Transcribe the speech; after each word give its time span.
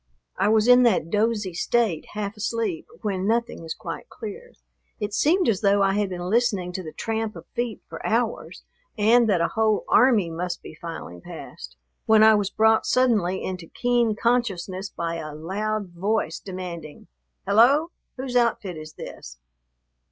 I 0.35 0.47
was 0.49 0.67
in 0.67 0.81
that 0.81 1.11
dozy 1.11 1.53
state, 1.53 2.07
half 2.13 2.35
asleep, 2.35 2.87
when 3.03 3.27
nothing 3.27 3.63
is 3.63 3.75
quite 3.75 4.09
clear. 4.09 4.53
It 4.99 5.13
seemed 5.13 5.47
as 5.47 5.61
though 5.61 5.83
I 5.83 5.93
had 5.93 6.09
been 6.09 6.27
listening 6.27 6.71
to 6.71 6.81
the 6.81 6.91
tramp 6.91 7.35
of 7.35 7.45
feet 7.53 7.83
for 7.87 8.03
hours 8.03 8.63
and 8.97 9.29
that 9.29 9.41
a 9.41 9.49
whole 9.49 9.85
army 9.87 10.31
must 10.31 10.63
be 10.63 10.73
filing 10.73 11.21
past, 11.21 11.77
when 12.07 12.23
I 12.23 12.33
was 12.33 12.49
brought 12.49 12.87
suddenly 12.87 13.43
into 13.43 13.67
keen 13.67 14.15
consciousness 14.15 14.89
by 14.89 15.17
a 15.17 15.35
loud 15.35 15.89
voice 15.89 16.39
demanding, 16.39 17.05
"Hello! 17.45 17.91
Whose 18.17 18.35
outfit 18.35 18.77
is 18.77 18.93
this?" 18.93 19.37